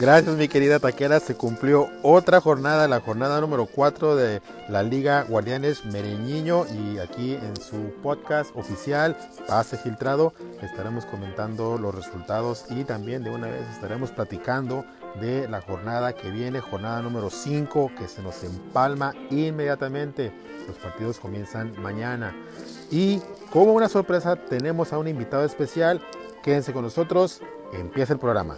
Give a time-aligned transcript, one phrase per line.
[0.00, 1.20] Gracias, mi querida Taquera.
[1.20, 4.40] Se cumplió otra jornada, la jornada número 4 de
[4.70, 6.64] la Liga Guardianes Mereñiño.
[6.72, 9.14] Y aquí en su podcast oficial,
[9.46, 10.32] Pase Filtrado,
[10.62, 14.86] estaremos comentando los resultados y también de una vez estaremos platicando
[15.20, 20.32] de la jornada que viene, jornada número 5, que se nos empalma inmediatamente.
[20.66, 22.34] Los partidos comienzan mañana.
[22.90, 23.20] Y
[23.52, 26.00] como una sorpresa, tenemos a un invitado especial.
[26.42, 27.42] Quédense con nosotros.
[27.74, 28.56] Empieza el programa.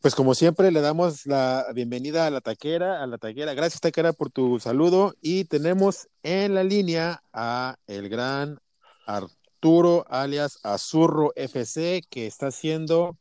[0.00, 3.54] Pues como siempre le damos la bienvenida a la taquera, a la taquera.
[3.54, 8.60] Gracias taquera por tu saludo y tenemos en la línea a el gran
[9.06, 13.16] Arturo alias Azurro FC que está haciendo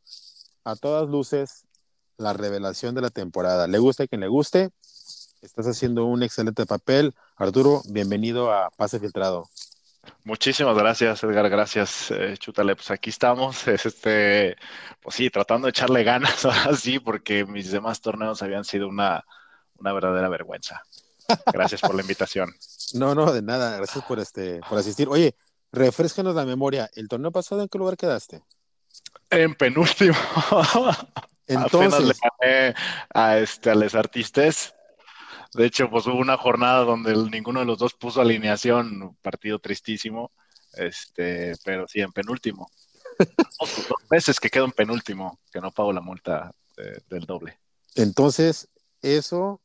[0.63, 1.65] a todas luces
[2.17, 3.67] la revelación de la temporada.
[3.67, 4.69] Le gusta a quien le guste.
[5.41, 7.13] Estás haciendo un excelente papel.
[7.35, 9.47] Arturo, bienvenido a Pase Filtrado.
[10.23, 11.49] Muchísimas gracias, Edgar.
[11.49, 12.75] Gracias, eh, Chútale.
[12.75, 14.55] Pues aquí estamos, este,
[15.01, 19.23] pues sí, tratando de echarle ganas ahora sí, porque mis demás torneos habían sido una,
[19.77, 20.83] una verdadera vergüenza.
[21.51, 22.53] Gracias por la invitación.
[22.93, 23.77] No, no, de nada.
[23.77, 25.09] Gracias por este, por asistir.
[25.09, 25.35] Oye,
[25.71, 26.87] refrescanos la memoria.
[26.93, 28.43] ¿El torneo pasado en qué lugar quedaste?
[29.31, 30.15] En penúltimo.
[31.47, 31.93] Entonces.
[31.93, 32.75] Apenas le gané
[33.11, 34.75] a este, a Les Artistes
[35.55, 39.59] de hecho, pues hubo una jornada donde ninguno de los dos puso alineación, un partido
[39.59, 40.31] tristísimo,
[40.73, 42.69] este, pero sí, en penúltimo.
[43.59, 46.51] dos, veces que quedo en penúltimo, que no pago la multa
[47.09, 47.57] del doble.
[47.95, 48.67] Entonces,
[49.01, 49.61] eso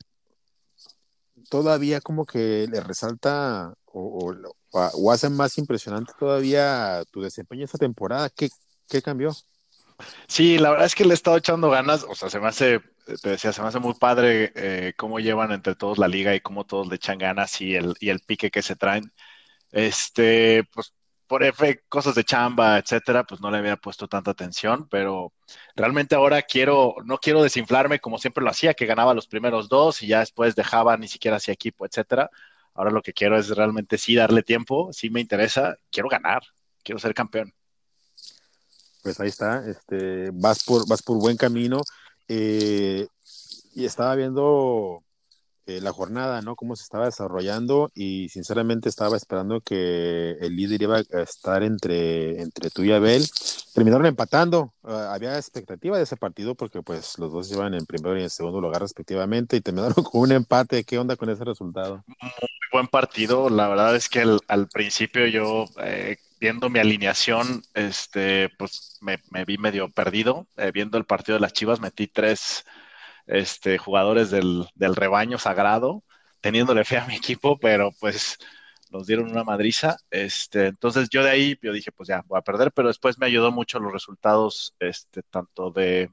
[1.49, 4.33] todavía como que le resalta o,
[4.71, 8.31] o, hace más impresionante todavía tu desempeño esta temporada.
[8.31, 8.49] ¿Qué,
[8.89, 9.35] ¿Qué cambió?
[10.29, 12.81] Sí, la verdad es que le he estado echando ganas, o sea, se me hace
[13.19, 16.41] te decía, se me hace muy padre eh, cómo llevan entre todos la liga y
[16.41, 19.13] cómo todos le echan ganas y el, y el pique que se traen.
[19.73, 20.95] Este, pues
[21.31, 25.33] por F, cosas de chamba, etcétera, pues no le había puesto tanta atención, pero
[25.77, 30.03] realmente ahora quiero, no quiero desinflarme como siempre lo hacía, que ganaba los primeros dos
[30.03, 32.31] y ya después dejaba ni siquiera hacia equipo, etcétera.
[32.75, 36.43] Ahora lo que quiero es realmente sí darle tiempo, sí me interesa, quiero ganar,
[36.83, 37.55] quiero ser campeón.
[39.05, 41.81] Pues ahí está, este, vas por, vas por buen camino.
[42.33, 43.09] Eh,
[43.75, 45.03] y estaba viendo
[45.67, 46.55] eh, la jornada, ¿no?
[46.55, 52.41] Cómo se estaba desarrollando y sinceramente estaba esperando que el líder iba a estar entre,
[52.41, 53.27] entre tú y Abel.
[53.75, 54.73] Terminaron empatando.
[54.85, 58.31] Ah, había expectativa de ese partido porque pues los dos iban en primero y en
[58.31, 60.85] segundo lugar respectivamente y terminaron con un empate.
[60.85, 62.05] ¿Qué onda con ese resultado?
[62.07, 62.31] Muy
[62.73, 63.51] buen partido.
[63.51, 65.65] La verdad es que al principio yo...
[65.83, 70.49] Eh, viendo mi alineación, este, pues me, vi medio perdido.
[70.57, 72.65] Eh, viendo el partido de las Chivas, metí tres
[73.27, 76.03] este, jugadores del, rebaño sagrado,
[76.41, 78.39] teniéndole fe a mi equipo, pero pues
[78.91, 79.97] nos dieron una madriza.
[80.11, 83.27] Este, entonces yo de ahí yo dije, pues ya, voy a perder, pero después me
[83.27, 86.11] ayudó mucho los resultados, este, tanto de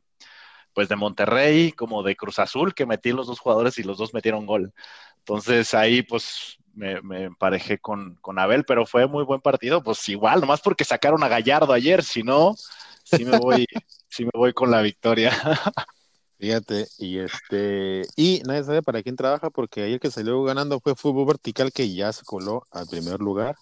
[0.74, 4.14] pues de Monterrey como de Cruz Azul, que metí los dos jugadores y los dos
[4.14, 4.74] metieron gol.
[5.20, 9.84] Entonces ahí pues me, emparejé con, con, Abel, pero fue muy buen partido.
[9.84, 12.56] Pues igual, nomás porque sacaron a Gallardo ayer, si no,
[13.04, 13.66] sí me voy,
[14.08, 15.32] sí me voy con la victoria.
[16.40, 20.96] Fíjate, y este, y nadie sabe para quién trabaja, porque ayer que salió ganando fue
[20.96, 23.56] Fútbol Vertical, que ya se coló al primer lugar.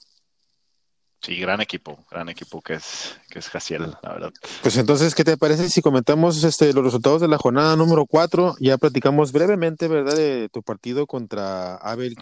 [1.25, 4.34] Sí, gran equipo, gran equipo que es, que es Jaciel, la verdad.
[4.62, 8.58] Pues entonces, ¿qué te parece si comentamos este, los resultados de la jornada número 4?
[8.59, 12.16] Ya platicamos brevemente, ¿verdad?, de tu partido contra Abel.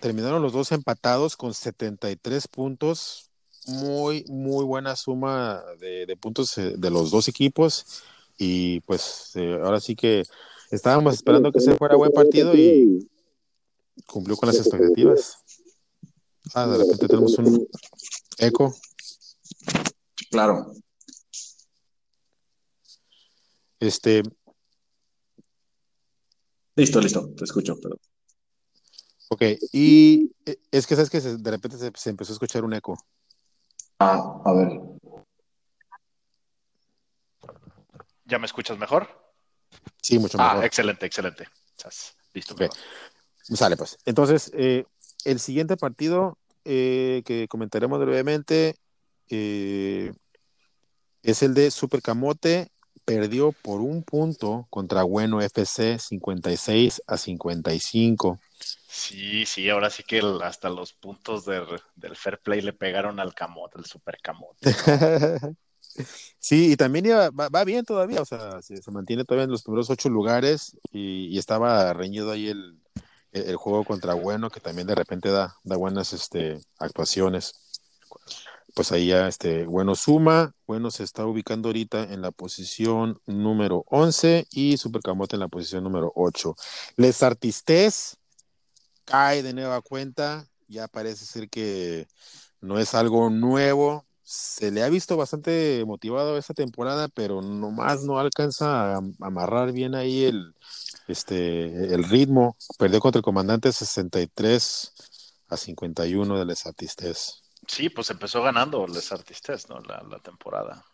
[0.00, 3.30] Terminaron los dos empatados con 73 puntos.
[3.68, 8.02] Muy, muy buena suma de, puntos eh, de los dos equipos.
[8.38, 10.24] Y pues eh, ahora sí que
[10.72, 13.08] estábamos esperando que se fuera buen partido y
[14.04, 15.44] cumplió con las expectativas.
[16.54, 17.68] Ah, de repente tenemos un
[18.38, 18.74] Eco.
[20.30, 20.72] Claro.
[23.80, 24.22] Este.
[26.76, 27.96] Listo, listo, te escucho, pero.
[29.30, 29.42] Ok,
[29.72, 30.30] y
[30.70, 32.96] es que sabes que de repente se, empezó a escuchar un eco.
[33.98, 34.80] Ah, a ver.
[38.24, 39.08] ¿Ya me escuchas mejor?
[40.00, 40.62] Sí, mucho mejor.
[40.62, 41.48] Ah, excelente, excelente.
[42.32, 42.54] Listo.
[43.42, 43.98] Sale, pues.
[44.04, 44.84] Entonces, eh,
[45.24, 46.38] el siguiente partido
[46.70, 48.76] eh, que comentaremos brevemente
[49.30, 50.12] eh,
[51.22, 52.70] es el de Super Camote.
[53.06, 58.38] Perdió por un punto contra Bueno FC 56 a 55.
[58.86, 63.78] Sí, sí, ahora sí que hasta los puntos del fair play le pegaron al camote,
[63.78, 64.58] el super camote.
[66.38, 70.10] sí, y también va, bien todavía, o sea, se, mantiene todavía en los primeros ocho
[70.10, 72.78] lugares y, estaba reñido ahí el,
[73.46, 77.52] el juego contra Bueno, que también de repente da, da buenas este, actuaciones.
[78.74, 83.84] Pues ahí ya este, Bueno suma, Bueno se está ubicando ahorita en la posición número
[83.88, 86.54] 11 y Supercamote en la posición número 8.
[86.96, 88.18] Les Artistes
[89.04, 92.06] cae de nueva cuenta, ya parece ser que
[92.60, 98.18] no es algo nuevo, se le ha visto bastante motivado esta temporada, pero nomás no
[98.18, 100.54] alcanza a amarrar bien ahí el,
[101.06, 102.54] este, el ritmo.
[102.78, 104.92] Perdió contra el comandante 63
[105.48, 107.40] a 51 de Les Artistes.
[107.66, 109.80] Sí, pues empezó ganando Les Artistes, ¿no?
[109.80, 110.84] La, la temporada.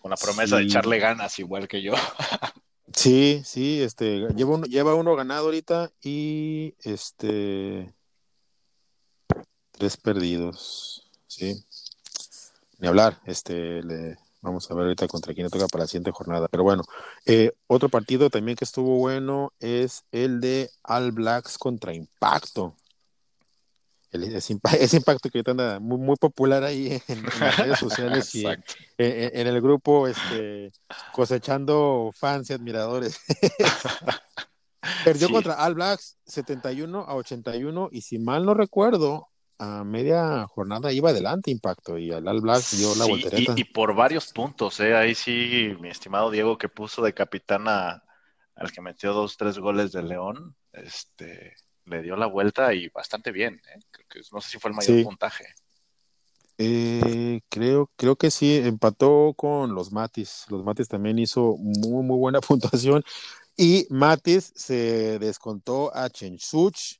[0.00, 0.62] Con la promesa Sí.
[0.62, 1.92] de echarle ganas, igual que yo.
[2.94, 7.92] Sí, sí, este, lleva uno, lleva uno ganado ahorita y este
[9.72, 11.64] tres perdidos, sí.
[12.78, 16.10] Ni hablar, este, le, vamos a ver ahorita contra quién le toca para la siguiente
[16.10, 16.46] jornada.
[16.48, 16.82] Pero bueno,
[17.24, 22.76] eh, otro partido también que estuvo bueno es el de All Blacks contra Impacto.
[24.12, 27.56] El, ese, impa- ese impacto que ahorita anda muy, muy popular ahí en, en las
[27.56, 28.74] redes sociales y en, Exacto.
[28.98, 30.70] en- en el grupo este,
[31.12, 33.18] cosechando fans y admiradores.
[35.04, 35.32] Perdió Sí.
[35.32, 41.10] contra All Blacks 71 a 81 y si mal no recuerdo, a media jornada iba
[41.10, 43.54] adelante Impacto y al All dio la voltereta.
[43.56, 44.94] y, y por varios puntos, ¿eh?
[44.96, 48.02] Ahí sí, mi estimado Diego, que puso de capitán a-
[48.54, 51.54] al que metió dos, tres goles de León, este,
[51.84, 53.78] le dio la vuelta y bastante bien, ¿eh?
[53.90, 55.04] Creo que no sé si fue el mayor Sí.
[55.04, 55.44] puntaje.
[56.58, 60.46] Eh, creo, creo que sí, empató con los Matis.
[60.48, 62.40] Los Matis también hizo muy, muy buena
[62.80, 63.02] puntuación.
[63.56, 66.98] Y Matis se descontó a Chensuch,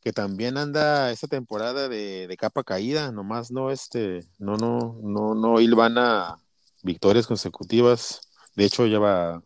[0.00, 5.34] que también anda esta temporada de, de capa caída, nomás no, este, no, no, no,
[5.34, 6.38] no hilvana
[6.82, 8.20] victorias consecutivas.
[8.54, 9.42] De hecho, lleva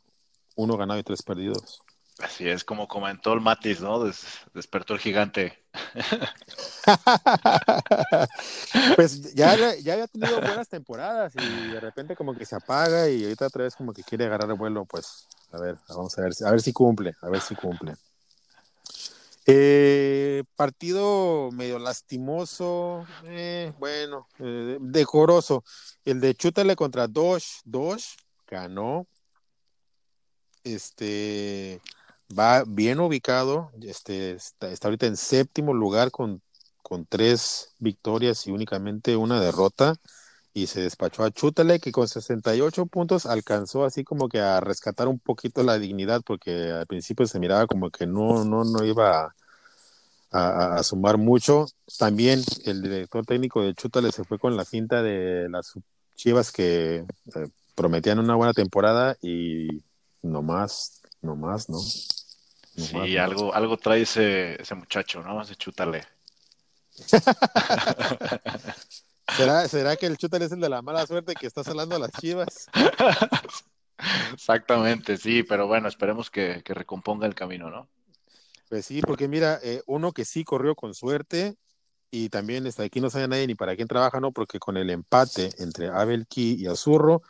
[0.57, 1.81] uno ganado y tres perdidos.
[2.19, 4.05] Así es, como comentó el Matis, ¿no?
[4.05, 5.59] Des- despertó el gigante.
[8.97, 13.25] pues ya, ya había tenido buenas temporadas y de repente como que se apaga y
[13.25, 16.33] ahorita otra vez como que quiere agarrar el vuelo, pues a ver, vamos a ver,
[16.45, 17.95] a ver si cumple, a ver si cumple.
[19.47, 25.65] Eh, partido medio lastimoso, eh, bueno, eh, decoroso.
[26.05, 28.15] El de Chútale contra Dosh, Dosh
[28.47, 29.07] ganó.
[30.65, 31.81] Este
[32.39, 36.41] va bien ubicado, este está, está ahorita en séptimo lugar con,
[36.83, 39.97] con tres victorias y únicamente una derrota.
[40.55, 45.09] Y se despachó a Chútale, que con 68 puntos alcanzó así como que a rescatar
[45.09, 49.35] un poquito la dignidad, porque al principio se miraba como que no, no, no iba
[50.31, 51.67] a, a- a sumar mucho.
[51.99, 55.73] También el director técnico de Chútale se fue con la cinta de las
[56.17, 56.97] chivas que
[57.35, 59.69] eh, prometían una buena temporada y
[60.23, 61.79] no más, no más, ¿no?
[61.79, 65.41] Sí, algo, algo trae ese, ese muchacho, ¿no?
[65.43, 66.05] Ese chútale.
[69.37, 71.99] ¿Será, ¿Será que el Chútale es el de la mala suerte que está salando a
[71.99, 72.67] las chivas?
[74.33, 77.89] Exactamente, sí, pero bueno, esperemos que, que recomponga el camino, ¿no?
[78.69, 81.57] Pues sí, porque mira, eh, uno que sí corrió con suerte
[82.11, 84.33] y también está aquí no sabe nadie ni para quién trabaja, ¿no?
[84.33, 87.23] Porque con el empate entre Abel Key y Azurro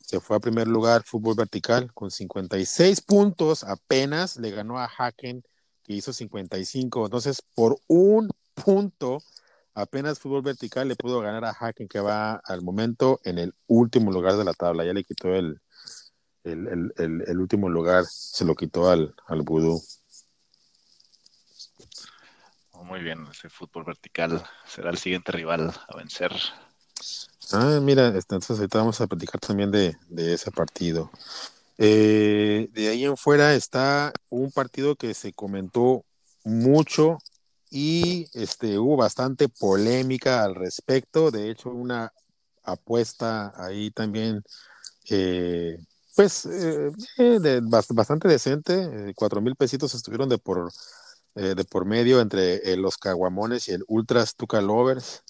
[0.00, 5.42] se fue a primer lugar fútbol vertical con 56 puntos apenas le ganó a Haken
[5.82, 7.06] que hizo 55.
[7.06, 9.18] Entonces, por un punto
[9.80, 14.12] apenas fútbol vertical le pudo ganar a Haken que va al momento en el último
[14.12, 14.84] lugar de la tabla.
[14.84, 15.60] Ya le quitó el,
[16.44, 19.82] el, el, el, el último lugar, se lo quitó al, al Vudú.
[22.72, 26.32] Oh, Muy bien, ese fútbol vertical será el siguiente rival a vencer.
[27.52, 31.10] Ah, mira, entonces ahorita vamos a platicar también de, de ese partido.
[31.78, 36.04] Eh, de ahí en fuera está un partido que se comentó
[36.44, 37.18] mucho
[37.70, 41.30] y este, hubo bastante polémica al respecto.
[41.30, 42.12] De hecho, una
[42.62, 44.42] apuesta ahí también,
[45.10, 45.78] eh,
[46.16, 48.74] pues, eh, eh, de, bastante decente.
[49.10, 50.70] Eh, Cuatro mil pesitos estuvieron de por,
[51.34, 55.22] eh, de por medio entre los Caguamones y el Ultras Tuca Lovers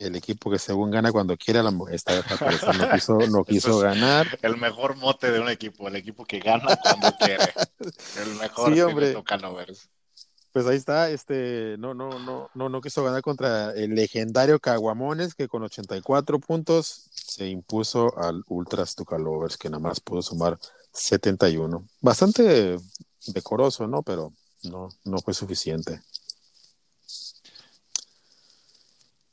[0.00, 2.24] el equipo que según gana cuando quiere, la, esta
[2.72, 4.38] no quiso, no quiso ganar.
[4.42, 7.52] El mejor mote de un equipo, el equipo que gana cuando quiere.
[8.24, 9.12] El mejor Sí, hombre.
[9.12, 9.88] toca Lovers.
[10.52, 15.36] Pues ahí está, este, no, no, no, no, no quiso ganar contra el legendario Caguamones,
[15.36, 20.58] que con 84 puntos se impuso al Ultras Tucalovers, que nada más pudo sumar
[20.92, 21.86] 71.
[22.00, 22.78] Bastante
[23.28, 24.02] decoroso, ¿no?
[24.02, 24.32] Pero
[24.64, 26.02] no, no fue suficiente.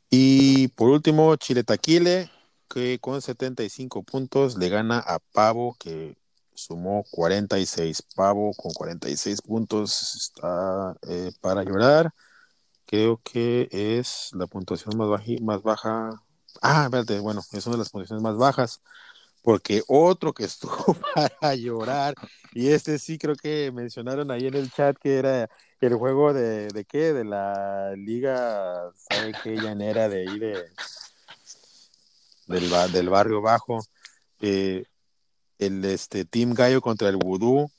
[0.10, 2.32] Y por último, Chile Taquile,
[2.70, 6.16] que con 75 puntos le gana a Pavo, que
[6.58, 8.02] sumó 46.
[8.16, 12.12] Pavo con 46 puntos está eh, para llorar.
[12.86, 16.10] Creo que es la puntuación más, más baja.
[16.62, 18.82] Ah, espérate, bueno, es una de las puntuaciones más bajas.
[19.44, 22.16] Porque otro que estuvo para llorar,
[22.54, 25.50] y este sí creo que mencionaron ahí en el chat que era
[25.80, 30.66] el juego de, de qué, de la liga, ¿sabe qué llanera de ahí de
[32.48, 33.80] del, del barrio bajo?
[34.42, 34.86] Eh,
[35.60, 37.72] el este Team Gallo contra el Vudú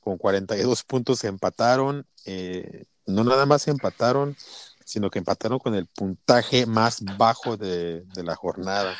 [0.00, 2.06] con 42 puntos empataron.
[2.24, 4.36] eh, no nada más empataron,
[4.84, 8.96] sino que empataron con el puntaje más bajo de, de la jornada.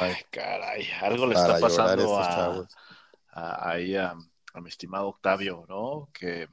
[0.00, 2.66] Ay, caray, algo le está pasando a,
[3.32, 6.08] a, a mi estimado Octavio, ¿no?
[6.12, 6.48] Que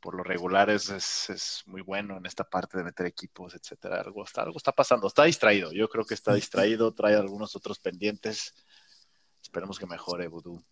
[0.00, 4.00] por lo regular es, es, es muy bueno en esta parte de meter equipos, etcétera.
[4.00, 5.72] Algo está, algo está pasando, está distraído.
[5.72, 8.54] Yo creo que está distraído, trae algunos otros pendientes.
[9.56, 10.62] Esperemos que mejore Voodoo.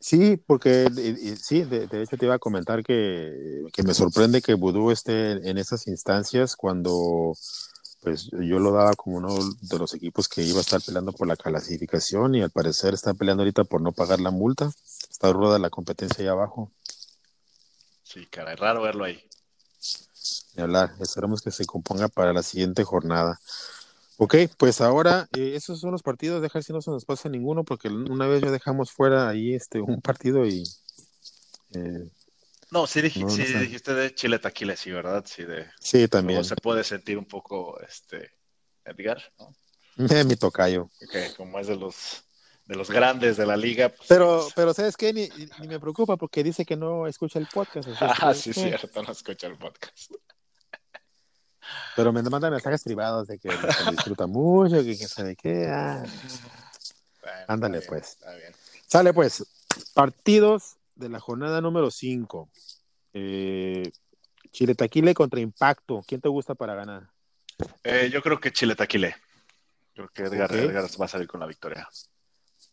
[0.00, 3.94] Sí, porque y- y- sí, de, de hecho te iba a comentar que, que me
[3.94, 7.32] sorprende que Vudú esté en esas instancias cuando
[8.02, 11.28] pues yo lo daba como uno de los equipos que iba a estar peleando por
[11.28, 14.72] la clasificación y al parecer está peleando ahorita por no pagar la multa.
[15.08, 16.72] Está ruda la competencia ahí abajo.
[18.02, 19.22] Sí, caray, raro verlo ahí.
[20.56, 20.92] Ni hablar.
[20.98, 23.38] Esperemos que se componga para la siguiente jornada.
[24.22, 26.42] Ok, pues ahora eh, esos son los partidos.
[26.42, 29.80] Dejar si no se nos pasa ninguno, porque una vez ya dejamos fuera ahí este
[29.80, 30.62] un partido y
[31.74, 32.06] eh,
[32.70, 33.58] No, sí, dij- No, no sí sé.
[33.60, 35.24] dijiste de Chile Taquile, sí, ¿verdad?
[35.26, 36.44] Sí, de sí también.
[36.44, 38.32] se puede sentir un poco este
[38.84, 39.54] Edgar, ¿no?
[40.26, 40.90] Mi tocayo.
[41.10, 42.22] Que como es de los
[42.66, 45.14] de los grandes de la liga, pues, Pero, pues, pero ¿sabes qué?
[45.14, 45.28] Ni,
[45.60, 47.88] ni me preocupa porque dice que no escucha el podcast.
[48.00, 50.12] ah, sí, eh, cierto, no escucha el podcast.
[51.96, 53.50] Pero me mandan mensajes privados de que
[53.90, 55.68] disfruta mucho, que quién sabe qué.
[55.68, 56.02] ah.
[57.22, 58.12] Bueno, Ándale, está bien, pues.
[58.12, 58.52] Está bien.
[58.86, 59.44] Sale pues,
[59.94, 62.48] partidos de la jornada número 5.
[63.12, 63.90] Eh,
[64.52, 66.02] Chile Taquile contra Impacto.
[66.06, 67.10] ¿Quién te gusta para ganar?
[67.84, 69.14] Eh, yo creo que Chile Taquile.
[69.94, 70.58] Creo que Edgar, Ok.
[70.58, 71.88] Edgar va a salir con la victoria.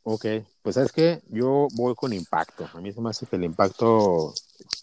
[0.04, 0.26] Ok,
[0.62, 2.70] pues sabes que yo voy con Impacto.
[2.74, 4.34] A mí se me hace que el Impacto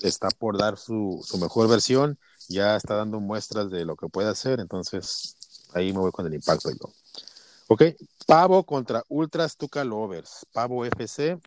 [0.00, 2.18] está por dar su, su mejor versión.
[2.48, 4.60] Ya está dando muestras de lo que puede hacer.
[4.60, 5.36] Entonces,
[5.74, 6.92] ahí me voy con el Impacto yo.
[7.68, 7.82] Ok,
[8.26, 10.46] Pavo contra Ultras Tuca Lovers.
[10.52, 11.38] Pavo FC,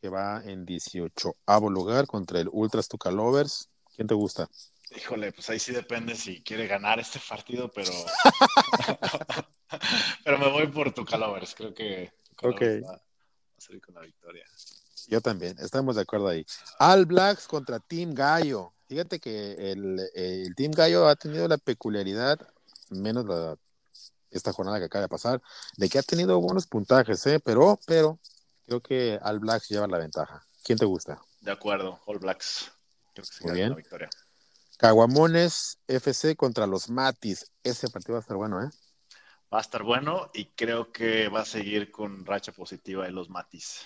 [0.00, 1.34] que va en 18
[1.70, 3.68] lugar contra el Ultras Tuca Lovers.
[3.94, 4.48] ¿Quién te gusta?
[4.94, 7.90] Híjole, pues ahí sí depende si quiere ganar este partido, pero
[10.24, 11.54] pero me voy por tu Calovers.
[11.54, 12.60] Creo que Ok.
[12.84, 13.02] va a
[13.58, 14.46] salir con la victoria.
[15.08, 16.46] Yo también, estamos de acuerdo ahí.
[16.78, 18.72] All Blacks contra Team Gallo.
[18.88, 22.38] Fíjate que el, el Team Gallo ha tenido la peculiaridad,
[22.90, 23.56] menos la,
[24.30, 25.42] esta jornada que acaba de pasar,
[25.76, 27.40] de que ha tenido buenos puntajes, ¿eh?
[27.40, 28.18] pero, pero
[28.66, 30.44] creo que All Blacks lleva la ventaja.
[30.62, 31.20] ¿Quién te gusta?
[31.40, 32.70] De acuerdo, All Blacks.
[33.14, 33.70] Creo que se Muy bien.
[33.70, 34.10] la victoria.
[34.78, 37.50] Caguamones FC contra los Matis.
[37.62, 38.68] Ese partido va a estar bueno, ¿eh?
[39.52, 43.30] Va a estar bueno y creo que va a seguir con racha positiva de los
[43.30, 43.80] Matis.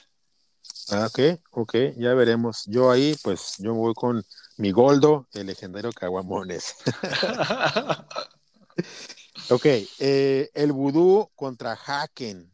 [0.91, 2.65] Ah, ok, ok, ya veremos.
[2.67, 4.25] Yo ahí, pues, yo voy con
[4.61, 6.75] mi Goldo, el legendario Caguamones.
[9.51, 9.65] ok,
[9.99, 12.51] eh, el Vudú contra Haken.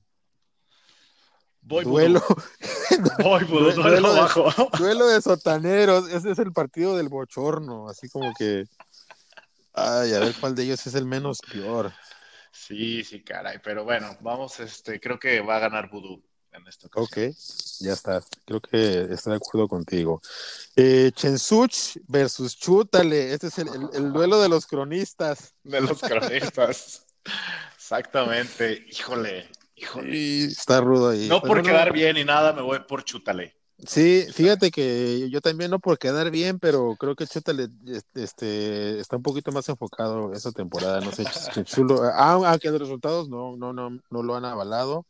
[1.62, 3.10] Voy Duelo, Vudú.
[3.22, 4.52] Voy Vudú, Duelo duelo de- bajo.
[4.78, 6.08] duelo de sotaneros.
[6.08, 7.88] Ese es el partido del bochorno.
[7.88, 8.64] Así como que.
[9.75, 11.92] Ay, a ver cuál de ellos es el menos peor.
[12.52, 13.58] Sí, sí, caray.
[13.62, 16.22] Pero bueno, vamos, este, creo que va a ganar Vudú
[16.53, 17.31] en esta ocasión.
[17.31, 17.37] Ok,
[17.81, 18.23] ya está.
[18.45, 20.21] Creo que estoy de acuerdo contigo.
[20.75, 23.33] Eh, Chensuch versus Chútale.
[23.33, 25.53] Este es el, el- el duelo de los cronistas.
[25.62, 27.07] De los cronistas.
[27.76, 28.85] Exactamente.
[28.91, 30.17] Híjole, híjole.
[30.17, 31.29] Y está rudo ahí.
[31.29, 33.55] No Pero por quedar bien y nada, me voy por Chútale.
[33.87, 37.69] Sí, fíjate que yo también no por quedar bien, pero creo que Chútale
[38.15, 41.00] este, está un poquito más enfocado esta temporada.
[41.03, 42.03] No sé, Ch- chulo.
[42.15, 45.05] Aunque los resultados no, no, no, no lo han avalado.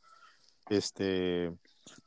[0.69, 1.53] Este,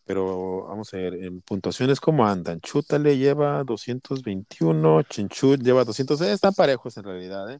[0.06, 2.60] pero vamos a ver, en puntuaciones, ¿cómo andan?
[2.62, 6.22] Chútale lleva 221, Chinchut lleva 200.
[6.22, 7.60] eh, están parejos en realidad, ¿eh?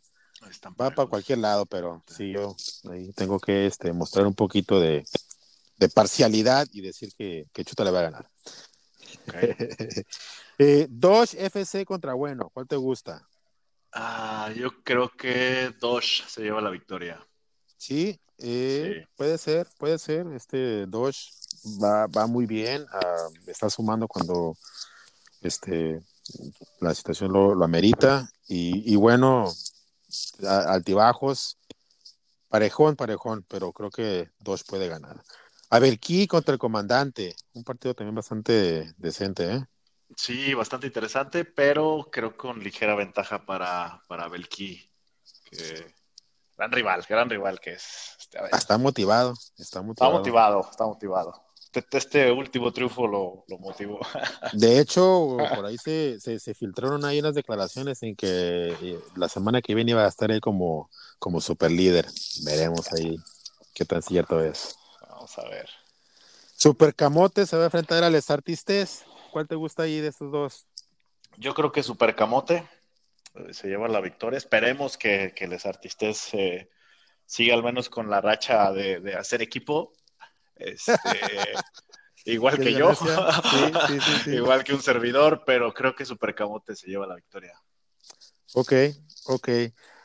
[0.50, 2.56] Están Va para cualquier lado, pero sí, yo
[2.90, 5.04] ahí tengo que este, mostrar un poquito de,
[5.78, 8.30] de parcialidad y decir que, que Chútale va a ganar.
[9.28, 9.36] Ok.
[10.60, 13.28] eh, Dodge FC contra Bueno, ¿cuál te gusta?
[13.92, 17.20] Ah, yo creo que Dosh se lleva la victoria.
[17.80, 19.08] Sí, eh, Sí.
[19.16, 20.28] puede ser, puede ser.
[20.36, 21.32] Este Dodge
[21.82, 24.56] va, va muy bien, ah, está sumando cuando
[25.42, 26.02] este,
[26.82, 28.30] la situación lo, lo amerita.
[28.48, 29.52] Y, y bueno,
[30.46, 31.58] a- altibajos,
[32.50, 35.24] parejón, parejón, pero creo que Dodge puede ganar.
[35.70, 39.66] Aberquí contra el comandante, un partido también bastante decente, ¿eh?
[40.18, 44.92] Sí, bastante interesante, pero creo con ligera ventaja para, para Belki.
[45.50, 45.94] Que...
[46.60, 48.18] Gran rival, gran rival que es.
[48.20, 50.12] Este, está motivado, está motivado.
[50.12, 51.44] Está motivado, está motivado.
[51.72, 54.02] Este, este último triunfo lo, lo motivó.
[54.52, 59.30] De hecho, por ahí se, se, se, filtraron ahí unas declaraciones en que eh, la
[59.30, 62.08] semana que viene iba a estar ahí como, como super líder.
[62.44, 63.16] Veremos ahí
[63.74, 64.76] qué tan cierto es.
[65.10, 65.70] Vamos a ver.
[66.58, 69.06] Super Camote se va a enfrentar a Les Artistes.
[69.32, 70.68] ¿Cuál te gusta ahí de estos dos?
[71.38, 72.68] Yo creo que Super Camote
[73.52, 74.38] se lleva la victoria.
[74.38, 76.70] Esperemos que, que Les Artistes eh,
[77.26, 79.94] siga al menos con la racha de, de hacer equipo.
[80.56, 80.94] Este,
[82.26, 83.06] igual que yo, sí,
[83.88, 87.54] sí, sí, igual que un servidor, pero creo que Super Camote se lleva la victoria.
[88.54, 88.74] Ok,
[89.26, 89.50] ok.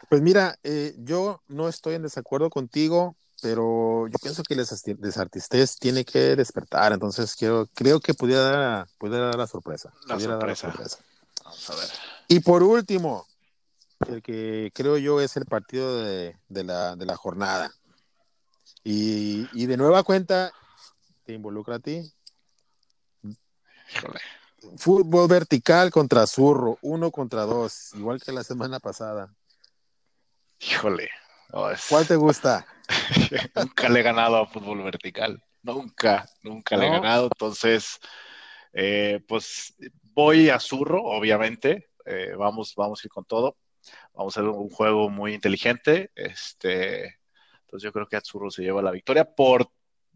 [0.08, 5.76] Pues mira, eh, yo no estoy en desacuerdo contigo pero yo pienso que les, artistes
[5.76, 9.92] tiene que despertar, entonces quiero, creo que pudiera dar, pudiera dar la sorpresa.
[10.06, 10.72] La sorpresa.
[11.44, 11.88] Vamos a ver.
[12.28, 13.26] Y por último,
[14.08, 17.72] el que creo yo es el partido de, de, la, de la, jornada.
[18.82, 20.52] Y, y, de nueva cuenta,
[21.24, 22.12] te involucra a ti.
[23.94, 24.20] Híjole.
[24.76, 29.34] Fútbol vertical contra zurro, uno contra dos, igual que la semana pasada.
[30.60, 31.10] Híjole.
[31.52, 31.86] Oh, es...
[31.88, 32.66] ¿Cuál te gusta?
[33.54, 35.42] nunca le he ganado a fútbol vertical.
[35.62, 37.24] Nunca, nunca le he ganado.
[37.24, 37.98] Entonces,
[38.72, 41.90] eh, pues voy a zurro, obviamente.
[42.04, 43.56] Eh, vamos, vamos a ir con todo.
[44.14, 46.10] Vamos a hacer un juego muy inteligente.
[46.14, 47.18] Este,
[47.60, 49.70] entonces yo creo que Azurro se lleva la victoria por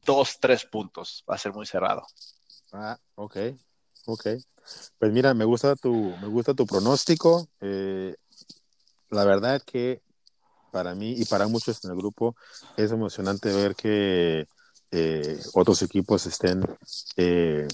[0.04, 1.24] dos, tres puntos.
[1.28, 2.06] Va a ser muy cerrado.
[2.72, 3.36] Ah, ok,
[4.06, 4.26] ok.
[4.98, 7.48] Pues mira, me gusta tu, me gusta tu pronóstico.
[7.60, 8.14] Eh,
[9.10, 10.02] la verdad que
[10.70, 12.36] para mí y para muchos en el grupo
[12.76, 14.46] es emocionante ver que
[14.90, 16.62] eh, otros equipos estén
[17.16, 17.66] eh,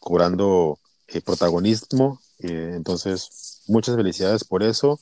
[0.00, 0.78] cobrando
[1.24, 2.20] protagonismo.
[2.38, 5.00] entonces, muchas felicidades por eso.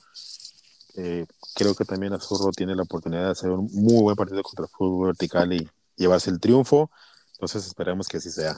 [1.54, 4.70] creo que también Azurro tiene la oportunidad de hacer un muy buen partido contra el
[4.70, 6.90] fútbol vertical y llevarse el triunfo.
[7.32, 8.56] Entonces, esperemos que así sea.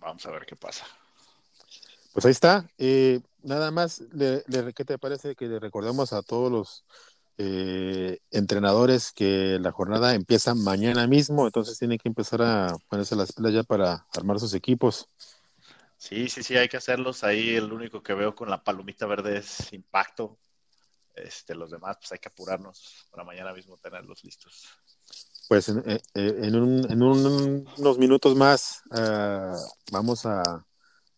[0.00, 0.84] Vamos a ver qué pasa.
[2.12, 2.68] Pues ahí está.
[3.42, 4.42] nada más, le,
[4.74, 6.84] ¿qué te parece que le recordemos a todos los
[7.42, 13.32] eh, entrenadores que la jornada empieza mañana mismo, entonces tienen que empezar a ponerse las
[13.32, 15.08] pilas ya para armar sus equipos.
[16.00, 17.22] Sí, sí, sí, hay que hacerlos.
[17.24, 20.38] Ahí el único que veo con la palomita verde es impacto.
[21.14, 24.64] Este, los demás, pues hay que apurarnos para mañana mismo tenerlos listos.
[25.46, 29.56] Pues en, eh, eh, en, un, en unos minutos más uh,
[29.92, 30.42] vamos a,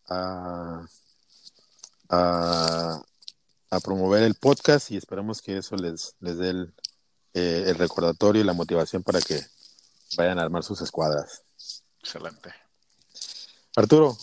[0.09, 0.85] a,
[2.09, 3.01] a
[3.69, 6.73] a promover el podcast y esperamos que eso les, les dé el,
[7.33, 9.39] eh, el recordatorio y la motivación para que
[10.15, 11.43] vayan a armar sus escuadras.
[11.99, 12.53] Excelente.
[13.75, 14.15] Arturo,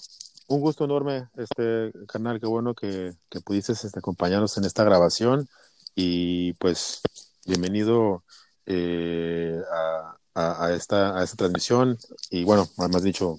[0.50, 5.48] un gusto enorme, este canal, qué bueno que, que pudiste este, acompañarnos en esta grabación
[5.94, 7.02] y pues
[7.46, 8.24] bienvenido
[8.66, 11.98] eh, a, a, esta, a esta transmisión
[12.30, 13.38] y bueno, además dicho,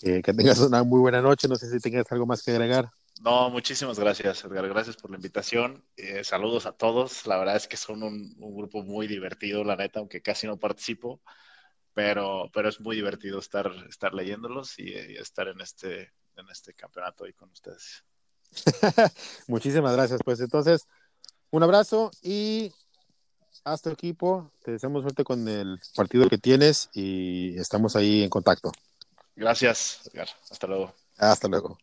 [0.00, 2.90] que, que tengas una muy buena noche, no sé si tengas algo más que agregar.
[3.20, 4.66] No, muchísimas gracias, Edgar.
[4.66, 5.84] Gracias por la invitación.
[5.96, 7.26] Eh, saludos a todos.
[7.26, 11.20] La verdad es que son un, grupo muy divertido, la neta, aunque casi no participo,
[11.92, 17.24] pero, pero es muy divertido estar, estar leyéndolos y, estar en este, en este campeonato
[17.24, 18.04] ahí con ustedes.
[19.46, 20.20] Muchísimas gracias.
[20.24, 20.86] Pues entonces,
[21.50, 22.72] un abrazo y
[23.64, 24.52] hasta equipo.
[24.64, 28.72] Te deseamos suerte con el partido que tienes y estamos ahí en contacto.
[29.36, 30.28] Gracias, Edgar.
[30.50, 30.94] Hasta luego.
[31.16, 31.78] Hasta luego.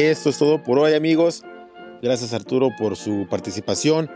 [0.00, 1.42] Esto es todo por hoy amigos.
[2.00, 4.08] Gracias Arturo por su participación.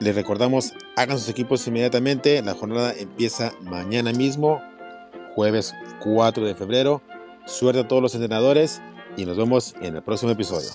[0.00, 2.40] Les recordamos, hagan sus equipos inmediatamente.
[2.40, 4.62] La jornada empieza mañana mismo,
[5.34, 7.02] jueves 4 de febrero.
[7.44, 8.80] Suerte a todos los entrenadores
[9.18, 10.70] y nos vemos en el próximo episodio.